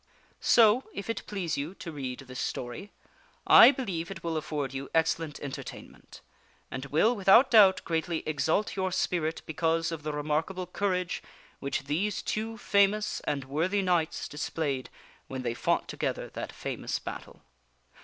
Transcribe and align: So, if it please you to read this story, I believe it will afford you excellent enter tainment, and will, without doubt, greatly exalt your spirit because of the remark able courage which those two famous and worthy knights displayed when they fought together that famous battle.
So, 0.39 0.85
if 0.95 1.11
it 1.11 1.21
please 1.27 1.57
you 1.59 1.75
to 1.75 1.91
read 1.91 2.21
this 2.21 2.39
story, 2.39 2.91
I 3.45 3.69
believe 3.69 4.09
it 4.09 4.23
will 4.23 4.35
afford 4.35 4.73
you 4.73 4.89
excellent 4.95 5.39
enter 5.43 5.61
tainment, 5.61 6.21
and 6.71 6.87
will, 6.87 7.15
without 7.15 7.51
doubt, 7.51 7.83
greatly 7.85 8.23
exalt 8.27 8.75
your 8.75 8.91
spirit 8.91 9.43
because 9.45 9.91
of 9.91 10.01
the 10.01 10.11
remark 10.11 10.49
able 10.49 10.65
courage 10.65 11.21
which 11.59 11.83
those 11.83 12.23
two 12.23 12.57
famous 12.57 13.19
and 13.25 13.43
worthy 13.45 13.83
knights 13.83 14.27
displayed 14.27 14.89
when 15.27 15.43
they 15.43 15.53
fought 15.53 15.87
together 15.87 16.29
that 16.31 16.51
famous 16.51 16.97
battle. 16.97 17.43